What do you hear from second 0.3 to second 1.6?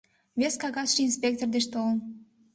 Вес кагазше инспектор